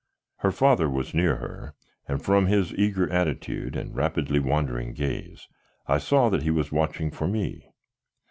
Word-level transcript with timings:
Her 0.37 0.51
father 0.51 0.89
was 0.89 1.13
near 1.13 1.35
her, 1.35 1.75
and 2.07 2.19
from 2.25 2.47
his 2.47 2.73
eager 2.73 3.07
attitude 3.11 3.75
and 3.75 3.95
rapidly 3.95 4.39
wandering 4.39 4.93
gaze 4.93 5.47
I 5.85 5.99
saw 5.99 6.27
that 6.29 6.41
he 6.41 6.49
was 6.49 6.71
watching 6.71 7.11
for 7.11 7.27
me. 7.27 7.69